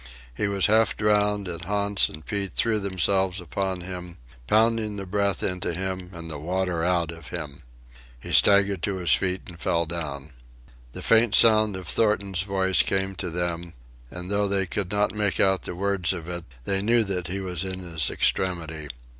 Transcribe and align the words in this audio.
He 0.33 0.47
was 0.47 0.65
half 0.65 0.97
drowned, 0.97 1.47
and 1.47 1.61
Hans 1.61 2.09
and 2.09 2.25
Pete 2.25 2.55
threw 2.55 2.79
themselves 2.79 3.39
upon 3.39 3.81
him, 3.81 4.17
pounding 4.47 4.95
the 4.95 5.05
breath 5.05 5.43
into 5.43 5.75
him 5.75 6.09
and 6.11 6.27
the 6.27 6.39
water 6.39 6.83
out 6.83 7.11
of 7.11 7.27
him. 7.27 7.61
He 8.19 8.31
staggered 8.31 8.81
to 8.81 8.95
his 8.97 9.11
feet 9.13 9.43
and 9.47 9.59
fell 9.59 9.85
down. 9.85 10.31
The 10.93 11.03
faint 11.03 11.35
sound 11.35 11.77
of 11.77 11.87
Thornton's 11.87 12.41
voice 12.41 12.81
came 12.81 13.13
to 13.17 13.29
them, 13.29 13.73
and 14.09 14.31
though 14.31 14.47
they 14.47 14.65
could 14.65 14.89
not 14.89 15.13
make 15.13 15.39
out 15.39 15.61
the 15.61 15.75
words 15.75 16.13
of 16.13 16.27
it, 16.27 16.45
they 16.63 16.81
knew 16.81 17.03
that 17.03 17.27
he 17.27 17.39
was 17.39 17.63
in 17.63 17.81
his 17.83 18.09
extremity. 18.09 18.87